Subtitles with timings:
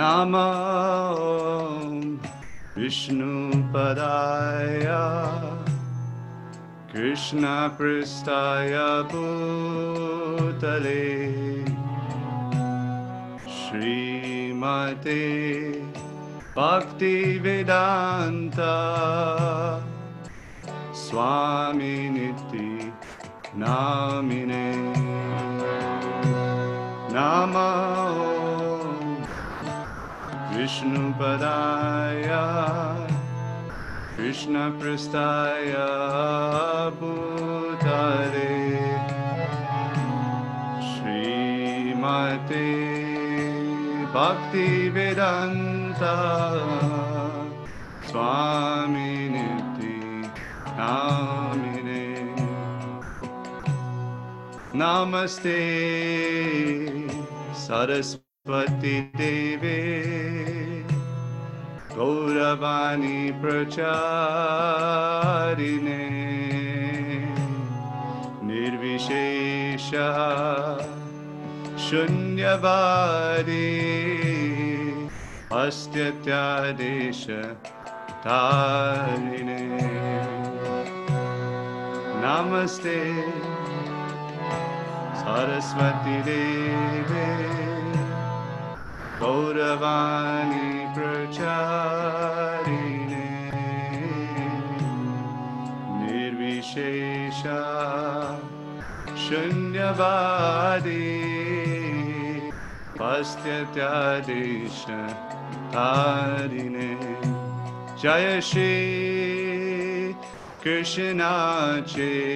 [0.00, 0.48] Namo
[2.74, 3.76] Vishnupadaya
[6.90, 10.96] Krishna Pristaya Bhutale
[13.44, 15.20] Srimate
[16.54, 18.76] Bhakti Vedanta
[20.94, 22.90] Swami Niti
[23.54, 24.70] Namine
[30.60, 32.26] विष्णुपराय
[34.16, 35.72] कृष्णपृष्ठाय
[36.98, 38.58] भूतरे
[40.90, 42.66] श्रीमते
[44.14, 46.04] भक्तिवेदान्त
[48.10, 49.48] स्वामिनि
[50.78, 51.70] नामि
[54.82, 55.60] नमस्ते
[57.66, 59.78] सरस्वती पतिदेवे
[61.96, 63.98] गौरवाणी प्रचारिणे
[68.50, 69.90] निर्विशेष
[71.88, 73.68] शून्यवादे
[75.60, 77.24] अस्त्यत्यादेश
[78.24, 79.60] तारिणे
[82.24, 83.00] नमस्ते
[85.22, 87.59] सरस्वती देवे
[89.20, 91.50] गौरवाणी प्रचारिणे।
[96.02, 97.58] निर्विशेषा
[99.16, 100.10] शून्यवादे।
[103.00, 104.84] पस्त्यत्यादेश
[105.74, 106.96] तारिणे
[108.02, 110.12] जय श्री
[110.64, 111.34] कृष्णा
[111.88, 112.26] चैतन्या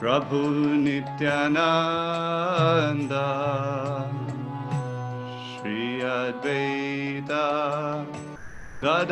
[0.00, 0.40] प्रभु
[0.82, 1.54] नित्यानन्द
[5.46, 7.46] श्री अद्वैता
[8.84, 9.10] दध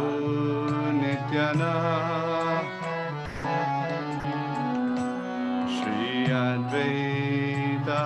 [5.75, 6.09] श्री
[6.39, 8.03] अद्वैता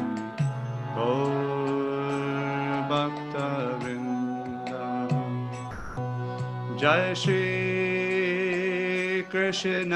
[2.92, 4.72] भक्तवृन्द
[6.82, 7.46] जय श्री
[9.32, 9.94] कृष्ण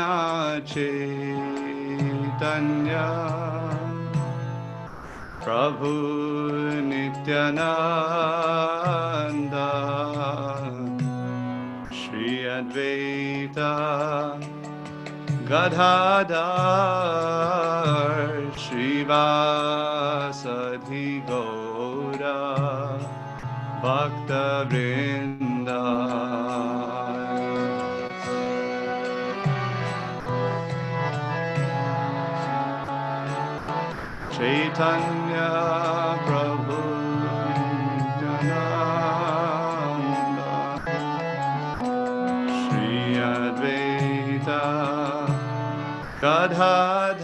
[0.74, 1.96] चैतन्या।
[5.46, 5.90] प्रभु
[6.86, 7.26] नित्यनन्द
[11.98, 13.68] श्री अद्वैता
[15.52, 15.92] गदा
[18.64, 19.36] श्रीवासधि
[21.30, 22.40] गौरा
[23.86, 25.35] भक्तवृन्द
[34.36, 36.84] Chaitanya Prabhu
[37.96, 38.60] Nityananda
[42.60, 44.68] Shri Advaita
[46.20, 47.16] Gadadhar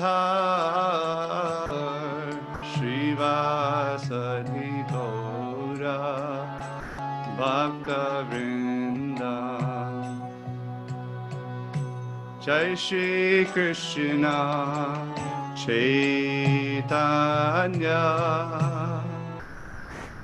[2.71, 5.99] Srivasadi Gaura
[7.37, 9.37] Bhakta Vrinda.
[12.39, 14.37] Jai Shri Krishna.
[15.57, 16.20] Chaitanya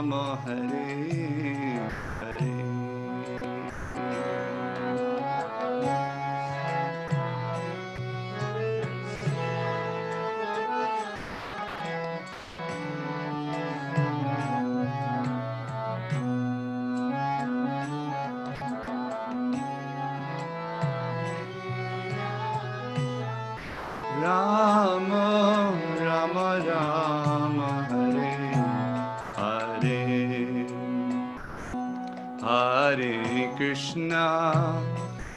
[0.00, 0.79] Hare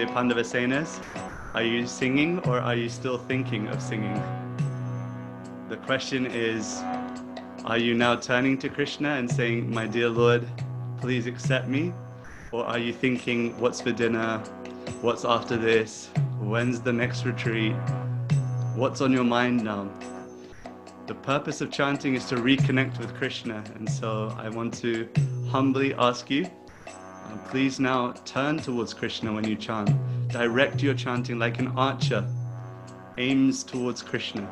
[0.00, 0.98] Dear Pandavasenas,
[1.52, 4.18] are you singing or are you still thinking of singing?
[5.68, 6.80] the question is
[7.66, 10.48] Are you now turning to Krishna and saying, My dear Lord,
[11.02, 11.92] please accept me?
[12.50, 14.38] Or are you thinking, What's for dinner?
[15.02, 16.08] What's after this?
[16.38, 17.74] When's the next retreat?
[18.74, 19.86] What's on your mind now?
[21.08, 25.06] The purpose of chanting is to reconnect with Krishna, and so I want to
[25.50, 26.48] humbly ask you
[27.30, 29.90] uh, please now turn towards Krishna when you chant.
[30.28, 32.26] Direct your chanting like an archer
[33.18, 34.48] aims towards Krishna.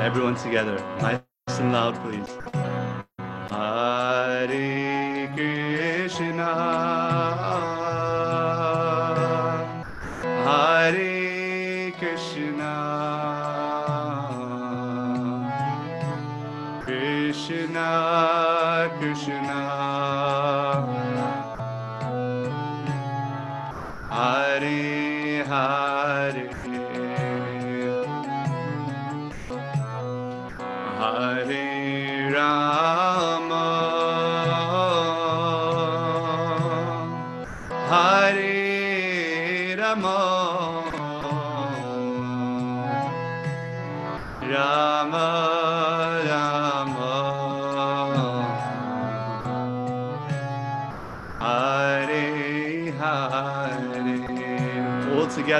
[0.00, 1.20] Everyone together, nice
[1.58, 2.59] and loud, please.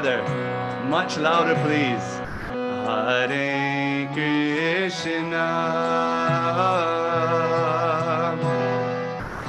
[0.03, 0.23] Together,
[0.89, 2.21] much louder please.
[2.87, 5.49] Hare Krishna.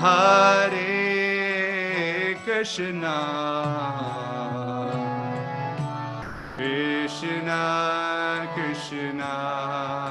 [0.02, 0.76] Hare
[2.44, 3.18] Krishna.
[6.58, 7.62] Krishna
[8.54, 10.11] Krishna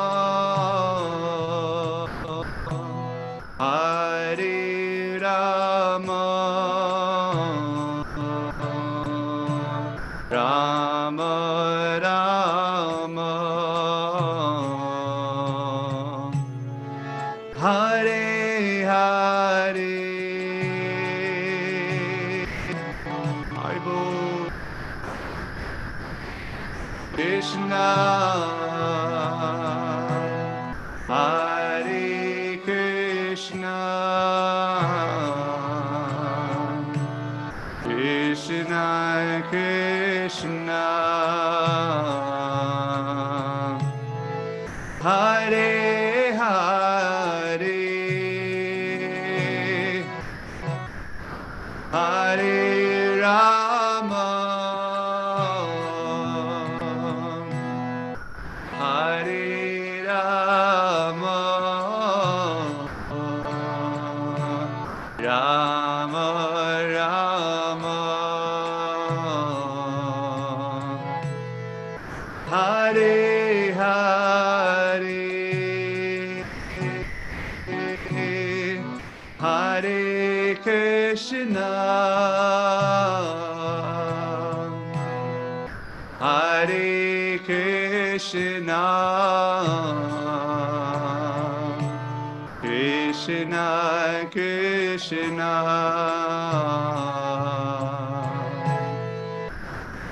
[66.01, 67.30] Rama Rama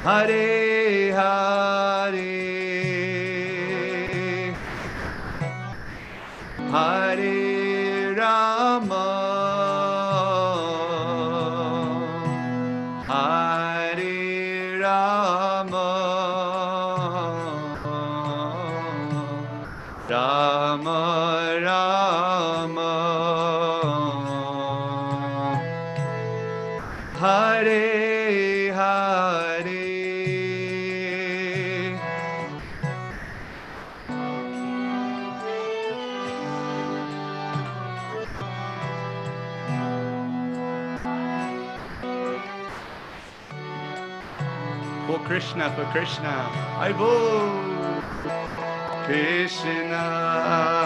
[0.08, 0.39] Hare
[45.10, 48.04] For Krishna, for Krishna, I vote
[49.06, 50.79] Krishna.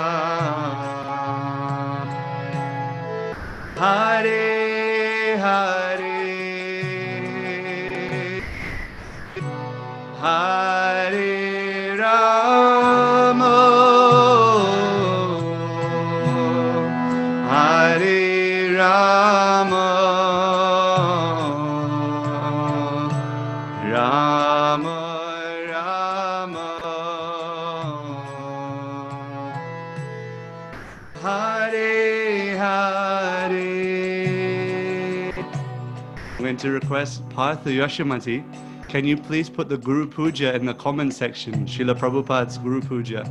[36.63, 38.41] To request Partha Yoshamati.
[38.87, 41.65] Can you please put the Guru Puja in the comment section?
[41.65, 43.29] Srila Prabhupada's Guru Puja.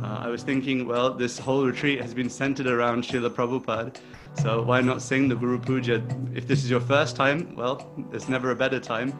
[0.00, 3.96] Uh, I was thinking, well, this whole retreat has been centered around Srila Prabhupada.
[4.40, 6.00] So why not sing the Guru Puja?
[6.36, 9.12] If this is your first time, well, there's never a better time.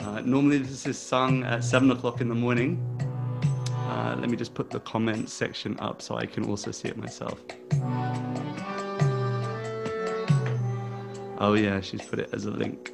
[0.00, 2.76] Uh, normally this is sung at 7 o'clock in the morning.
[3.88, 6.98] Uh, let me just put the comment section up so I can also see it
[6.98, 7.42] myself.
[11.40, 12.92] Oh yeah, she's put it as a link.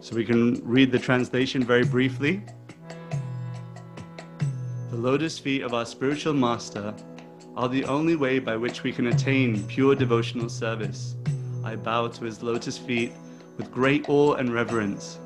[0.00, 2.44] So we can read the translation very briefly.
[4.90, 6.94] The lotus feet of our spiritual master
[7.56, 11.16] are the only way by which we can attain pure devotional service.
[11.64, 13.12] I bow to his lotus feet
[13.56, 15.18] with great awe and reverence.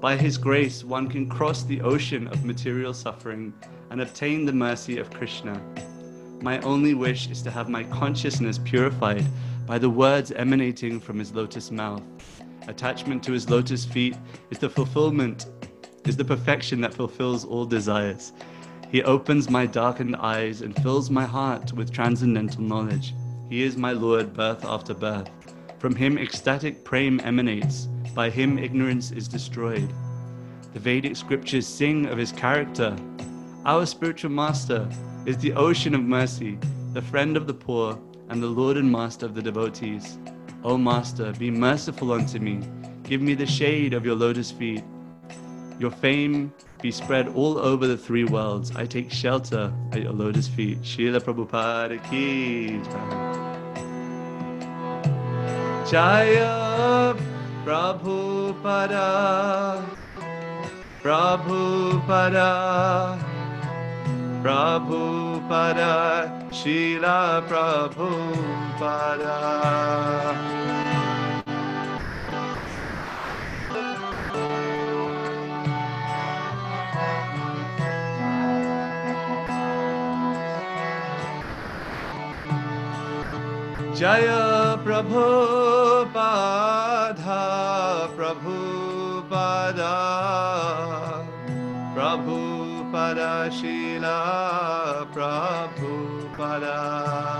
[0.00, 3.52] By his grace, one can cross the ocean of material suffering
[3.90, 5.60] and obtain the mercy of Krishna.
[6.40, 9.24] My only wish is to have my consciousness purified
[9.66, 12.02] by the words emanating from his lotus mouth.
[12.66, 14.16] Attachment to his lotus feet
[14.50, 15.46] is the fulfillment,
[16.04, 18.32] is the perfection that fulfills all desires.
[18.90, 23.14] He opens my darkened eyes and fills my heart with transcendental knowledge.
[23.50, 25.28] He is my Lord, birth after birth.
[25.78, 29.92] From him ecstatic prem emanates, by him ignorance is destroyed.
[30.72, 32.96] The Vedic scriptures sing of his character.
[33.64, 34.88] Our spiritual master
[35.26, 36.58] is the ocean of mercy,
[36.94, 37.98] the friend of the poor,
[38.30, 40.18] and the Lord and master of the devotees.
[40.64, 42.60] O Master, be merciful unto me.
[43.04, 44.82] Give me the shade of your lotus feet.
[45.78, 48.74] Your fame be spread all over the three worlds.
[48.74, 50.82] I take shelter at your lotus feet.
[50.82, 52.80] Srila Prabhupada ki.
[55.88, 57.14] Jaya
[57.64, 59.08] Prabhupada.
[61.02, 62.50] Prabhupada.
[64.42, 65.92] Prabhupada.
[66.50, 68.58] Srila Prabhupada.
[83.98, 84.28] जय
[84.84, 85.22] प्रभु
[86.14, 87.38] पाधा
[91.96, 92.36] प्रभु
[92.92, 94.18] पदशीला
[95.14, 95.90] प्रभु
[96.38, 97.37] पदा।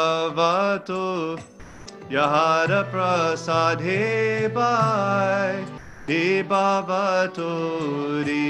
[0.04, 1.40] Ibavatu
[2.10, 4.50] Yahara prasadhe
[6.06, 8.44] E Baba Toriya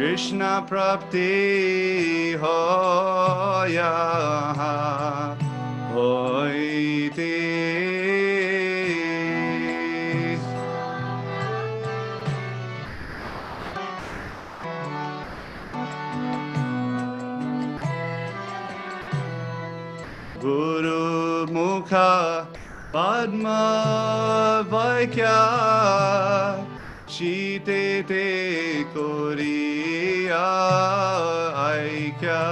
[0.00, 3.90] Krishna Prapti Hoya
[23.20, 25.40] Padma Vaikya
[27.06, 30.48] Shite te Korea
[31.68, 32.44] Aikya.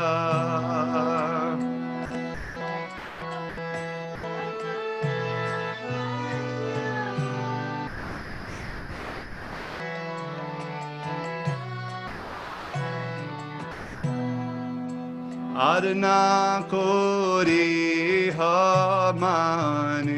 [15.57, 20.18] Adna Kori Hamane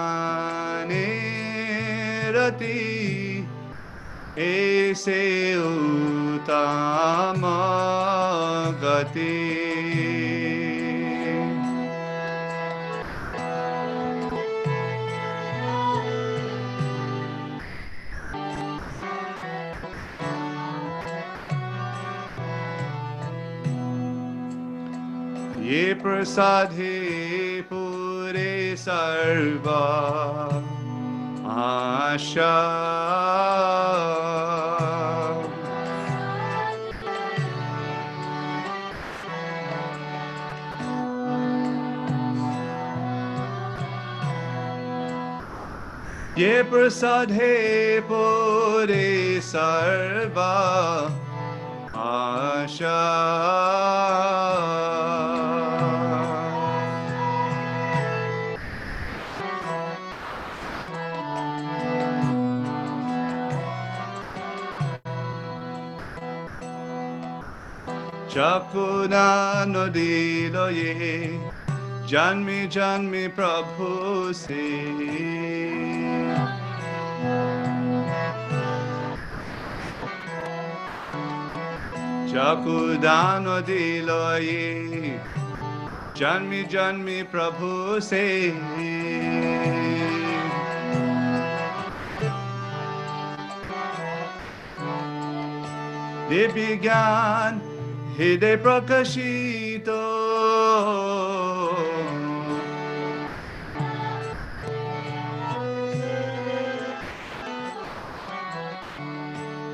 [2.32, 2.80] रति
[4.38, 5.20] ऐसे
[5.60, 7.42] उताम
[8.82, 9.38] गति।
[26.02, 26.91] प्रसाद है
[28.82, 29.80] सर्वा
[31.54, 32.54] आशा।
[46.38, 50.52] ये प्रसाद है पूरे सर्वा
[52.02, 52.98] आशा।
[68.71, 69.27] चकुना
[69.67, 71.05] नदीलो ये
[72.07, 73.87] जन्मी जन्मी प्रभु
[74.41, 74.67] से
[82.31, 85.19] चकुदान दिलो ये
[86.17, 88.25] जन्मी जन्मी प्रभु से
[98.18, 99.88] হৃদয় প্রকাশিত।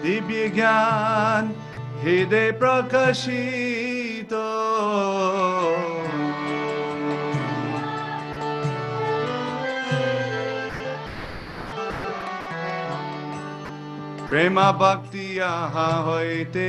[0.03, 1.44] দিব্য জ্ঞান
[2.03, 4.33] হৃদয় প্রকাশিত।
[14.31, 16.68] প্রেমা ভক্তি আহা হইতে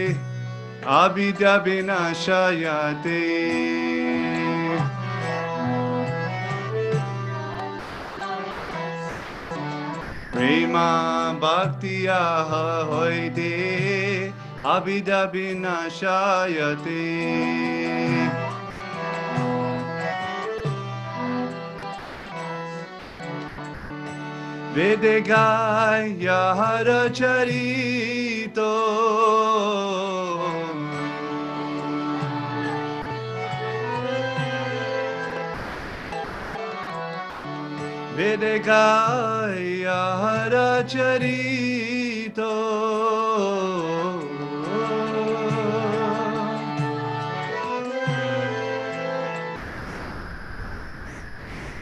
[0.86, 3.80] عبد بنا شياطين
[10.34, 10.92] প্রেমা
[11.44, 12.24] ভক্তিয়া
[12.92, 13.54] হইতে
[14.76, 17.06] আবিদা বিনাশায়তে
[24.76, 26.10] বেদে গায়
[27.20, 28.60] চরিত।
[38.20, 40.04] Vede Gaya
[40.84, 42.52] Charito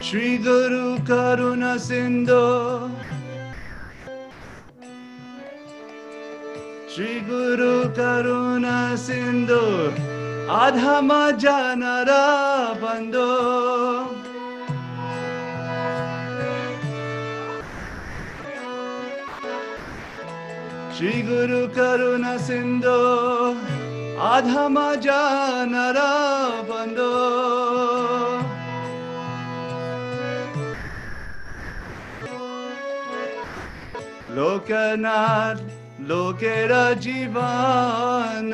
[0.00, 2.88] Shri Guru Karuna Sindhu
[6.88, 9.92] Shri Guru Karuna Sindhu
[10.46, 13.97] Adhama Janara Bandhu
[21.00, 23.00] Shri Guru করুণা সিন্ধু
[24.34, 26.12] আধম জানরা
[26.70, 27.14] বন্ধু।
[34.36, 35.58] লোকনাথ
[36.10, 38.52] লোকেরা জীবন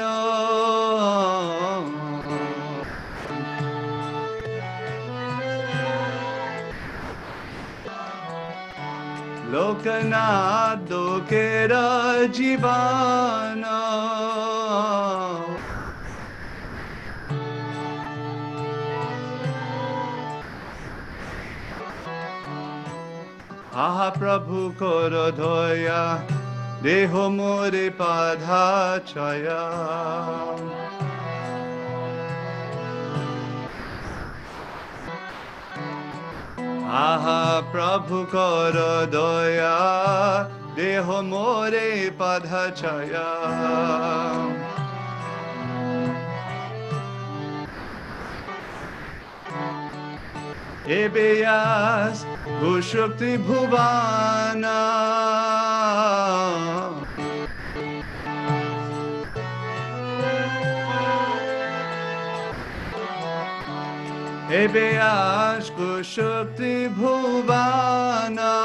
[9.55, 11.73] লোকনাথ লোকের
[12.33, 13.63] জীবন
[23.85, 26.03] আহা প্রভু কর ধয়া
[26.83, 28.67] দেহ মোরে পাধা
[29.07, 29.65] ছয়া
[36.95, 38.77] আহা প্রভু কর
[39.15, 39.79] দয়া
[40.77, 43.31] দেহ মোরে পাধা soya.
[51.15, 52.19] বেয়াস
[52.61, 54.81] ভূশক্তি ভুবানা
[64.62, 68.56] এবেয়াস কুশক্তি ভুবানা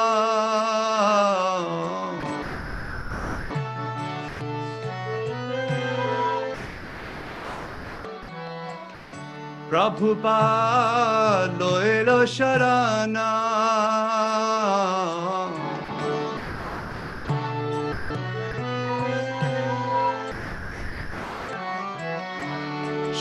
[9.75, 13.58] Prabhupada Loelo Sharana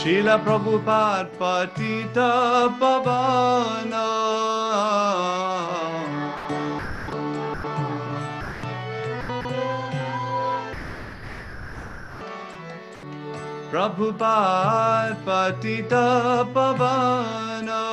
[0.09, 4.09] Srila Prabhupada Patita Pavana
[13.69, 17.85] Prabhupada Patita Pavana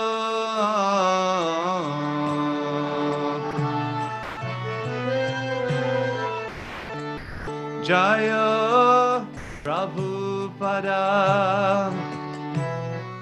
[7.84, 9.28] Jaya
[9.66, 11.04] Prabhupada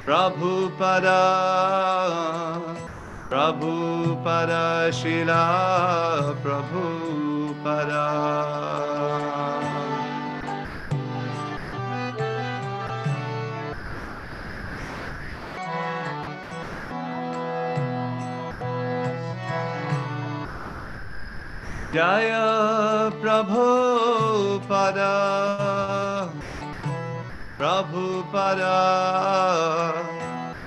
[0.06, 1.20] Prabhupada
[3.30, 4.66] Prabhupada
[5.00, 5.44] शिला
[6.44, 8.04] प्रभुपदा
[21.96, 22.32] जय
[23.24, 25.12] प्रभुपदा
[27.94, 28.82] প্রভু পরা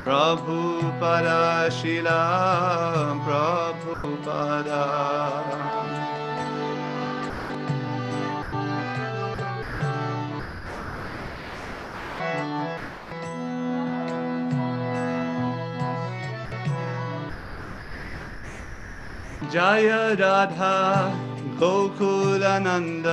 [0.04, 0.58] প্রভু
[1.00, 2.22] পরাশিলা
[3.24, 3.90] প্রভু
[4.26, 4.84] পরা
[19.54, 20.76] জয় রাধা
[21.60, 23.06] গোকুলানন্দ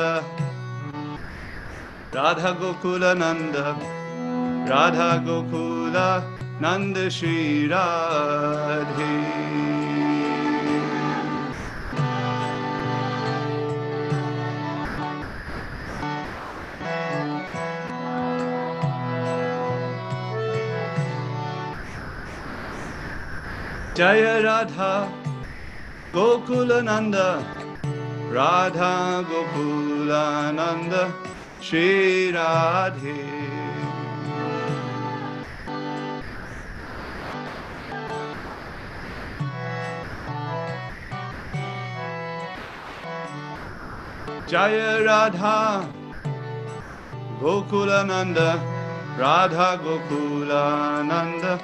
[2.15, 3.55] রাধা গোকুলানন্দ
[4.71, 6.09] রাধা গোকুলা
[6.61, 9.15] নন্দ শ্রী রাধে।
[23.95, 24.93] জয় Radha
[26.13, 27.15] Gokul Nanda.
[28.33, 28.95] Radha
[29.29, 30.93] Gokulananda
[31.61, 31.87] Shri
[32.31, 33.72] Radhe.
[44.53, 45.89] Jaya Radha.
[47.41, 48.61] Gokulananda
[49.17, 51.59] Radha Gokulananda.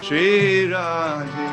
[0.00, 1.46] Shri Radhe.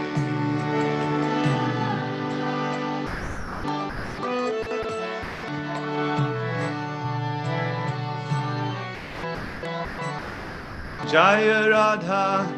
[11.05, 12.49] Jaya Radha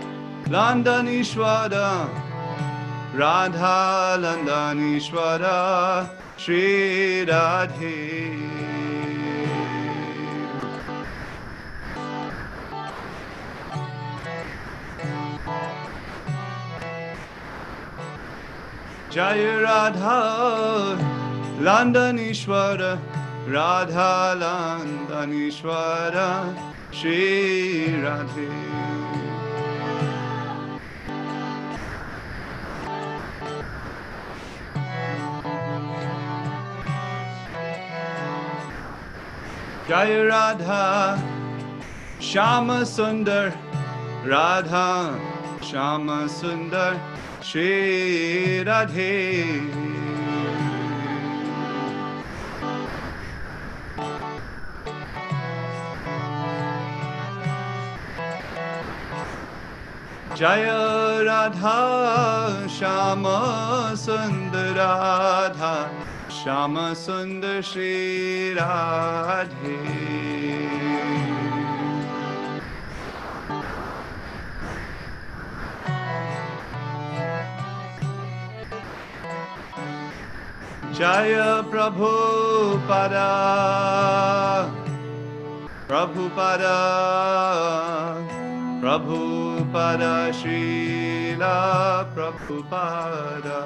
[0.48, 2.08] Landanishwara.
[3.14, 7.90] Radha Landanishwara Shri Radhe.
[19.10, 21.00] Jaya Radha
[21.58, 22.94] Londonishvara
[23.48, 26.30] Radha Londonishvara
[26.92, 29.05] Shri Radhe
[39.88, 41.22] Jai Radha
[42.18, 43.56] Shama Sundar
[44.26, 45.20] Radha
[45.62, 47.00] Shama Sundar
[47.40, 49.70] Shri Radhe
[60.34, 66.05] Jaya Radha Shama Sundar Radha
[66.46, 68.06] Shyam सुन्दशीराधे
[80.94, 82.10] जय प्रभु
[82.78, 83.32] परा।
[85.88, 86.62] प्रभु पर।
[88.82, 89.18] प्रभु
[89.66, 91.58] परशीला
[92.16, 93.66] प्रभु पर।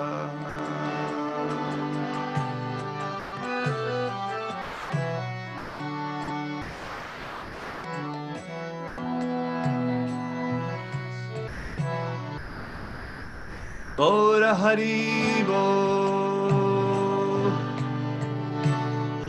[14.00, 16.00] Gaura Haribol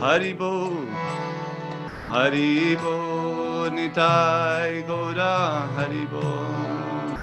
[0.01, 0.87] Haribol,
[2.07, 7.19] Haribol, Nitai Gora Haribol.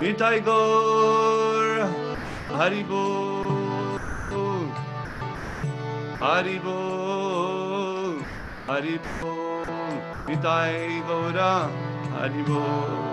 [0.00, 1.43] Nitai Gor
[2.54, 3.98] Haribol,
[6.20, 7.34] Haribol.
[8.68, 9.66] Haribol,
[10.28, 11.68] Nitai Gaura,
[12.14, 13.03] Haribol.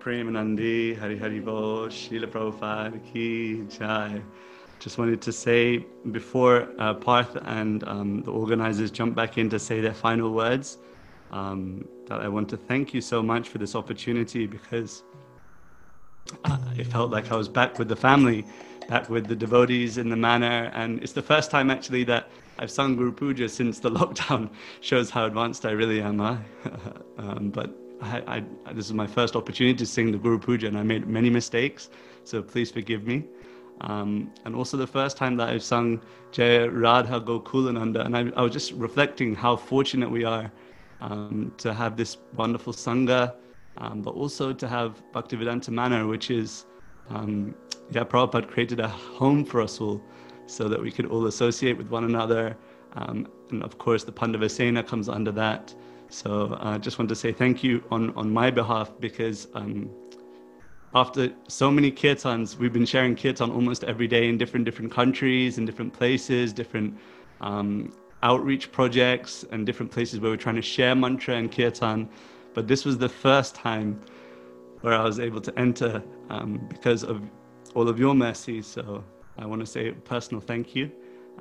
[0.00, 4.22] Premanandi, Hari Haribol, Srila Prabhupada Ki Jai.
[4.78, 9.58] Just wanted to say before uh, Parth and um, the organizers jump back in to
[9.58, 10.78] say their final words,
[11.32, 15.02] um, that I want to thank you so much for this opportunity because
[16.44, 18.46] uh, it felt like I was back with the family,
[18.88, 22.70] back with the devotees in the manor, and it's the first time actually that I've
[22.70, 24.50] sung Guru Puja since the lockdown.
[24.80, 26.18] Shows how advanced I really am.
[26.18, 26.36] Huh?
[27.18, 30.78] um, but I, I, this is my first opportunity to sing the Guru Puja, and
[30.78, 31.90] I made many mistakes,
[32.24, 33.24] so please forgive me.
[33.82, 36.00] Um, and also the first time that I've sung
[36.32, 40.50] Jaya Radha Gokulananda, and I, I was just reflecting how fortunate we are
[41.00, 43.34] um, to have this wonderful Sangha,
[43.78, 46.66] um, but also to have Bhaktivedanta Manor, which is,
[47.08, 47.54] um,
[47.90, 50.02] yeah, Prabhupada created a home for us all
[50.46, 52.56] so that we could all associate with one another.
[52.94, 55.74] Um, and of course, the Pandavasena comes under that.
[56.10, 59.88] So I uh, just want to say thank you on, on my behalf because um,
[60.94, 65.56] after so many kirtans, we've been sharing kirtan almost every day in different different countries,
[65.56, 66.98] in different places, different
[67.40, 67.92] um,
[68.24, 72.08] outreach projects, and different places where we're trying to share mantra and kirtan.
[72.54, 74.00] But this was the first time
[74.80, 77.22] where I was able to enter um, because of
[77.74, 78.62] all of your mercy.
[78.62, 79.04] So
[79.38, 80.90] I want to say a personal thank you.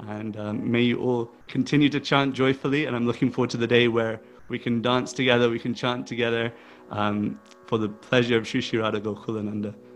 [0.07, 2.86] And um, may you all continue to chant joyfully.
[2.86, 6.08] And I'm looking forward to the day where we can dance together, we can chant
[6.08, 6.54] together
[6.89, 9.74] um, for the pleasure of Sri Shri Radha Gokulananda.